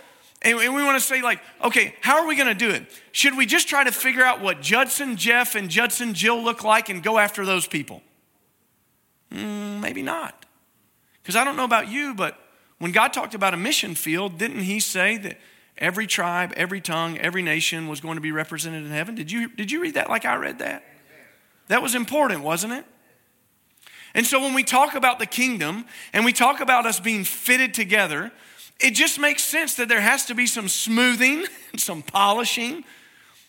[0.41, 2.87] and we want to say, like, okay, how are we going to do it?
[3.13, 6.89] Should we just try to figure out what Judson Jeff and Judson Jill look like
[6.89, 8.03] and go after those people?
[9.31, 10.47] Mm, maybe not.
[11.23, 12.39] Because I don't know about you, but
[12.79, 15.39] when God talked about a mission field, didn't He say that
[15.77, 19.15] every tribe, every tongue, every nation was going to be represented in heaven?
[19.15, 20.85] Did you, did you read that like I read that?
[21.69, 22.85] That was important, wasn't it?
[24.15, 27.75] And so when we talk about the kingdom and we talk about us being fitted
[27.75, 28.33] together,
[28.81, 31.45] it just makes sense that there has to be some smoothing,
[31.77, 32.85] some polishing,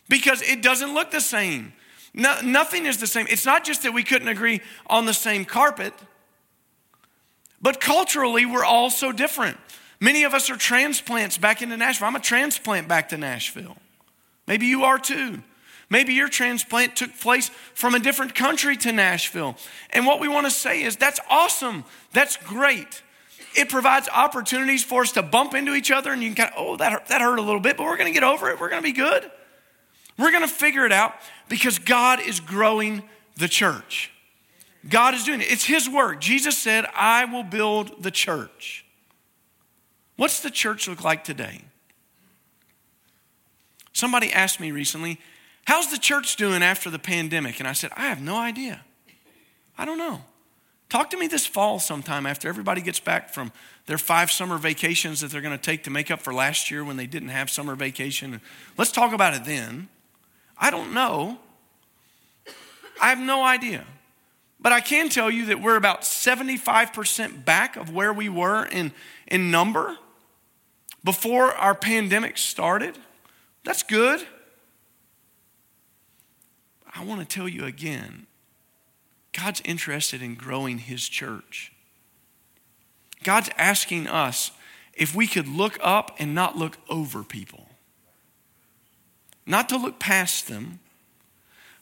[0.10, 1.74] because it doesn't look the same.
[2.14, 3.28] No, nothing is the same.
[3.30, 5.94] It's not just that we couldn't agree on the same carpet.
[7.62, 9.58] But culturally, we're all so different.
[10.00, 12.08] Many of us are transplants back into Nashville.
[12.08, 13.78] I'm a transplant back to Nashville.
[14.48, 15.44] Maybe you are too.
[15.90, 19.58] Maybe your transplant took place from a different country to Nashville.
[19.90, 21.84] And what we want to say is that's awesome.
[22.14, 23.02] That's great.
[23.56, 26.56] It provides opportunities for us to bump into each other and you can kind of,
[26.58, 28.60] oh, that hurt, that hurt a little bit, but we're going to get over it.
[28.60, 29.30] We're going to be good.
[30.18, 31.16] We're going to figure it out
[31.48, 33.04] because God is growing
[33.38, 34.12] the church.
[34.88, 35.52] God is doing it.
[35.52, 36.22] It's His work.
[36.22, 38.86] Jesus said, I will build the church.
[40.16, 41.62] What's the church look like today?
[43.94, 45.20] Somebody asked me recently,
[45.66, 47.60] How's the church doing after the pandemic?
[47.60, 48.82] And I said, I have no idea.
[49.78, 50.24] I don't know.
[50.90, 53.52] Talk to me this fall sometime after everybody gets back from
[53.86, 56.84] their five summer vacations that they're going to take to make up for last year
[56.84, 58.42] when they didn't have summer vacation.
[58.78, 59.90] Let's talk about it then.
[60.58, 61.38] I don't know.
[63.00, 63.86] I have no idea.
[64.60, 68.92] But I can tell you that we're about 75% back of where we were in,
[69.28, 69.98] in number
[71.04, 72.98] before our pandemic started.
[73.64, 74.26] That's good.
[76.94, 78.28] I want to tell you again
[79.32, 81.72] God's interested in growing His church.
[83.24, 84.52] God's asking us
[84.94, 87.70] if we could look up and not look over people.
[89.46, 90.80] Not to look past them,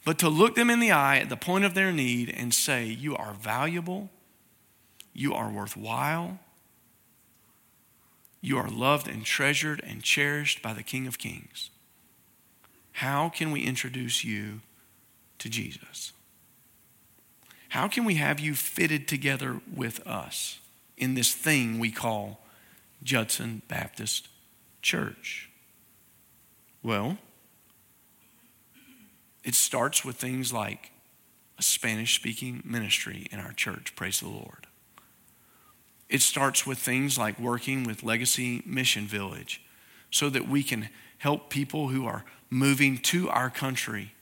[0.07, 2.85] but to look them in the eye at the point of their need and say,
[2.85, 4.09] You are valuable,
[5.13, 6.39] you are worthwhile,
[8.39, 11.71] you are loved and treasured and cherished by the King of Kings.
[12.93, 14.61] How can we introduce you
[15.39, 16.13] to Jesus?
[17.67, 20.59] How can we have you fitted together with us
[20.95, 22.39] in this thing we call
[23.03, 24.29] Judson Baptist
[24.81, 25.49] Church?
[26.81, 27.17] Well,
[29.47, 30.91] it starts with things like
[31.57, 34.67] a Spanish speaking ministry in our church, praise the Lord.
[36.09, 39.61] It starts with things like working with Legacy Mission Village
[40.11, 40.89] so that we can
[41.19, 44.13] help people who are moving to our country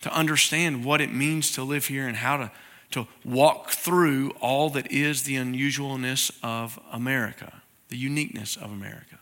[0.00, 2.50] to understand what it means to live here and how to,
[2.90, 9.19] to walk through all that is the unusualness of America, the uniqueness of America.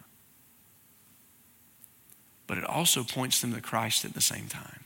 [2.48, 4.84] But it also points them to Christ at the same time.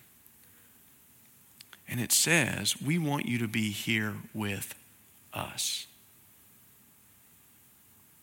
[1.88, 4.74] And it says, We want you to be here with
[5.32, 5.86] us.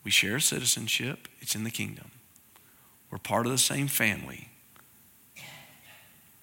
[0.03, 2.11] We share citizenship, it's in the kingdom.
[3.09, 4.49] We're part of the same family.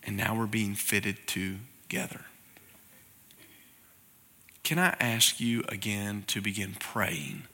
[0.02, 2.22] And now we're being fitted together.
[4.62, 7.44] Can I ask you again to begin praying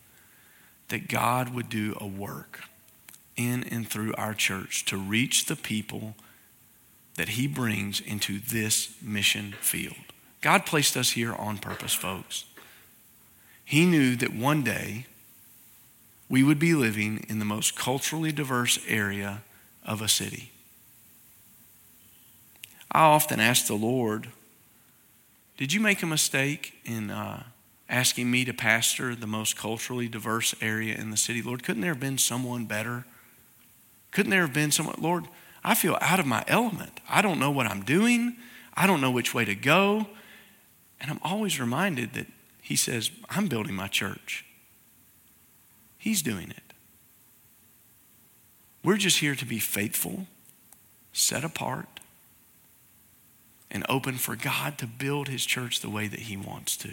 [0.88, 2.61] that God would do a work
[3.36, 6.14] in and through our church to reach the people
[7.16, 9.96] that He brings into this mission field?
[10.40, 12.44] God placed us here on purpose, folks.
[13.64, 15.06] He knew that one day
[16.28, 19.42] we would be living in the most culturally diverse area
[19.84, 20.50] of a city.
[22.90, 24.28] I often ask the Lord,
[25.56, 27.44] Did you make a mistake in uh,
[27.88, 31.40] asking me to pastor the most culturally diverse area in the city?
[31.40, 33.04] Lord, couldn't there have been someone better?
[34.12, 34.96] Couldn't there have been someone?
[34.98, 35.26] Lord,
[35.64, 37.00] I feel out of my element.
[37.08, 38.36] I don't know what I'm doing,
[38.74, 40.06] I don't know which way to go.
[41.00, 42.28] And I'm always reminded that
[42.60, 44.44] He says, I'm building my church.
[45.98, 46.62] He's doing it.
[48.84, 50.26] We're just here to be faithful,
[51.12, 52.00] set apart,
[53.70, 56.92] and open for God to build His church the way that He wants to.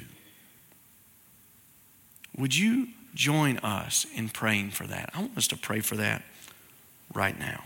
[2.38, 5.12] Would you join us in praying for that?
[5.14, 6.24] I want us to pray for that
[7.14, 7.64] right now.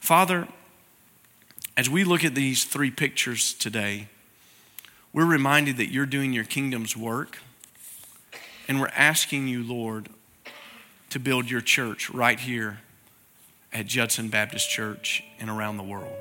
[0.00, 0.48] Father,
[1.76, 4.08] as we look at these three pictures today,
[5.12, 7.38] we're reminded that you're doing your kingdom's work
[8.68, 10.08] and we're asking you, Lord,
[11.10, 12.80] to build your church right here
[13.72, 16.14] at Judson Baptist Church and around the world.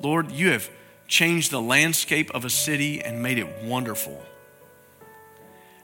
[0.00, 0.68] Lord, you have
[1.08, 4.24] changed the landscape of a city and made it wonderful.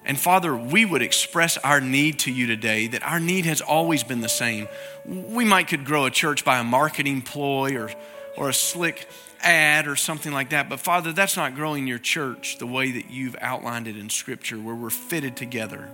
[0.04, 4.02] And Father, we would express our need to you today that our need has always
[4.02, 4.66] been the same.
[5.06, 7.90] We might could grow a church by a marketing ploy or,
[8.36, 9.08] or a slick
[9.40, 10.68] ad or something like that.
[10.68, 14.56] But Father, that's not growing your church the way that you've outlined it in Scripture,
[14.56, 15.88] where we're fitted together,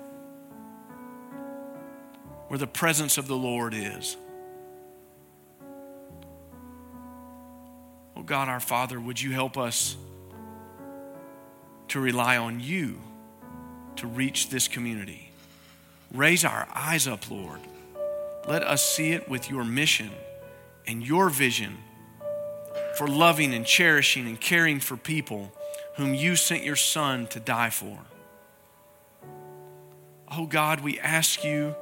[2.48, 4.16] where the presence of the Lord is.
[8.16, 9.96] Oh God, our Father, would you help us
[11.88, 13.00] to rely on you
[13.99, 15.30] to reach this community?
[16.12, 17.61] Raise our eyes up, Lord.
[18.46, 20.11] Let us see it with your mission
[20.86, 21.76] and your vision
[22.96, 25.53] for loving and cherishing and caring for people
[25.96, 27.99] whom you sent your Son to die for.
[30.30, 31.74] Oh God, we ask you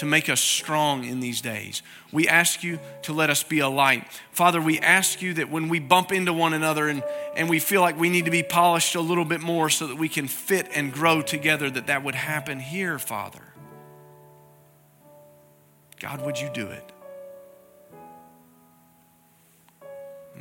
[0.00, 1.82] to make us strong in these days.
[2.10, 4.06] We ask you to let us be a light.
[4.32, 7.04] Father, we ask you that when we bump into one another and,
[7.36, 9.96] and we feel like we need to be polished a little bit more so that
[9.96, 13.42] we can fit and grow together, that that would happen here, Father.
[15.98, 16.92] God, would you do it?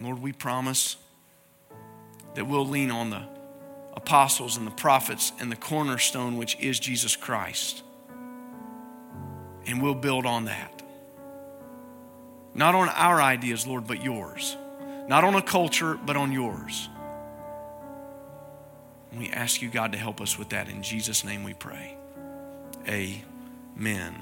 [0.01, 0.95] Lord, we promise
[2.35, 3.23] that we'll lean on the
[3.93, 7.83] apostles and the prophets and the cornerstone, which is Jesus Christ.
[9.69, 10.81] And we'll build on that.
[12.55, 14.57] Not on our ideas, Lord, but yours.
[15.07, 16.89] Not on a culture, but on yours.
[19.11, 20.69] And we ask you, God, to help us with that.
[20.69, 21.95] In Jesus' name we pray.
[22.87, 24.15] Amen.